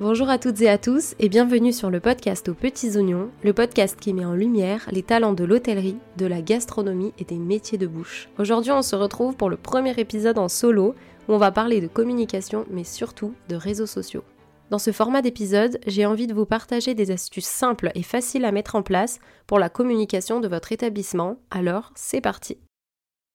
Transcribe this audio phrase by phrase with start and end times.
[0.00, 3.52] Bonjour à toutes et à tous et bienvenue sur le podcast aux petits oignons, le
[3.52, 7.78] podcast qui met en lumière les talents de l'hôtellerie, de la gastronomie et des métiers
[7.78, 8.28] de bouche.
[8.38, 10.94] Aujourd'hui on se retrouve pour le premier épisode en solo
[11.26, 14.22] où on va parler de communication mais surtout de réseaux sociaux.
[14.70, 18.52] Dans ce format d'épisode, j'ai envie de vous partager des astuces simples et faciles à
[18.52, 22.56] mettre en place pour la communication de votre établissement, alors c'est parti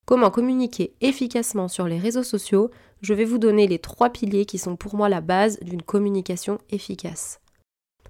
[0.06, 2.72] Comment communiquer efficacement sur les réseaux sociaux
[3.02, 6.58] Je vais vous donner les trois piliers qui sont pour moi la base d'une communication
[6.70, 7.40] efficace.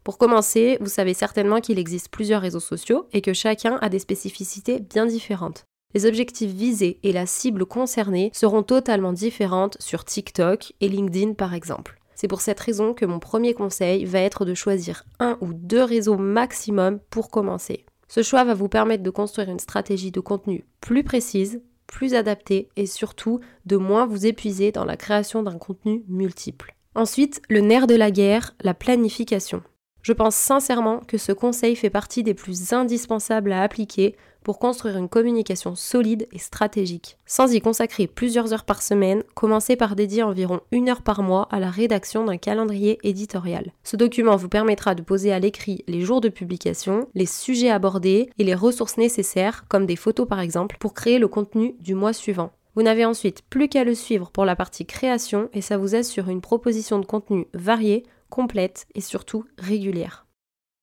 [0.04, 4.00] Pour commencer, vous savez certainement qu'il existe plusieurs réseaux sociaux et que chacun a des
[4.00, 5.66] spécificités bien différentes.
[5.94, 11.54] Les objectifs visés et la cible concernée seront totalement différentes sur TikTok et LinkedIn par
[11.54, 12.00] exemple.
[12.16, 15.84] C'est pour cette raison que mon premier conseil va être de choisir un ou deux
[15.84, 17.86] réseaux maximum pour commencer.
[18.08, 22.70] Ce choix va vous permettre de construire une stratégie de contenu plus précise, plus adapté
[22.76, 26.76] et surtout de moins vous épuiser dans la création d'un contenu multiple.
[26.96, 29.64] Ensuite, le nerf de la guerre, la planification.
[30.04, 34.98] Je pense sincèrement que ce conseil fait partie des plus indispensables à appliquer pour construire
[34.98, 37.18] une communication solide et stratégique.
[37.26, 41.48] Sans y consacrer plusieurs heures par semaine, commencez par dédier environ une heure par mois
[41.52, 43.72] à la rédaction d'un calendrier éditorial.
[43.86, 48.30] Ce document vous permettra de poser à l'écrit les jours de publication, les sujets abordés
[48.38, 52.12] et les ressources nécessaires, comme des photos par exemple, pour créer le contenu du mois
[52.12, 52.52] suivant.
[52.76, 56.28] Vous n'avez ensuite plus qu'à le suivre pour la partie création et ça vous assure
[56.28, 58.04] une proposition de contenu variée
[58.34, 60.26] complète et surtout régulière.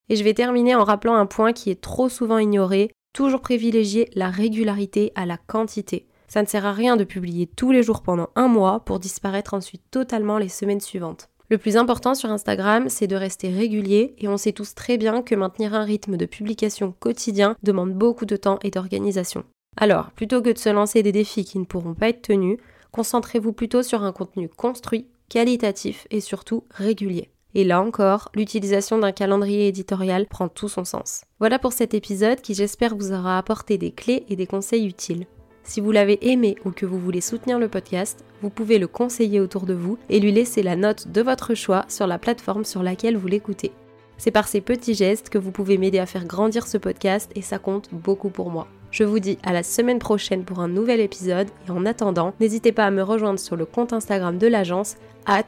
[0.09, 4.09] Et je vais terminer en rappelant un point qui est trop souvent ignoré, toujours privilégier
[4.15, 6.06] la régularité à la quantité.
[6.28, 9.53] Ça ne sert à rien de publier tous les jours pendant un mois pour disparaître
[9.53, 11.28] ensuite totalement les semaines suivantes.
[11.48, 15.21] Le plus important sur Instagram, c'est de rester régulier et on sait tous très bien
[15.21, 19.43] que maintenir un rythme de publication quotidien demande beaucoup de temps et d'organisation.
[19.77, 22.59] Alors, plutôt que de se lancer des défis qui ne pourront pas être tenus,
[22.93, 27.31] concentrez-vous plutôt sur un contenu construit, qualitatif et surtout régulier.
[27.55, 31.22] Et là encore, l'utilisation d'un calendrier éditorial prend tout son sens.
[31.41, 35.27] Voilà pour cet épisode qui j'espère vous aura apporté des clés et des conseils utiles.
[35.62, 39.41] Si vous l'avez aimé ou que vous voulez soutenir le podcast, vous pouvez le conseiller
[39.41, 42.83] autour de vous et lui laisser la note de votre choix sur la plateforme sur
[42.83, 43.72] laquelle vous l'écoutez.
[44.16, 47.43] C'est par ces petits gestes que vous pouvez m'aider à faire grandir ce podcast et
[47.43, 48.69] ça compte beaucoup pour moi.
[48.91, 52.72] Je vous dis à la semaine prochaine pour un nouvel épisode et en attendant, n'hésitez
[52.72, 54.97] pas à me rejoindre sur le compte Instagram de l'agence
[55.27, 55.44] at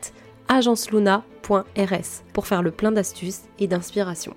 [0.49, 1.32] agenceluna.rs
[2.33, 4.35] pour faire le plein d'astuces et d'inspiration.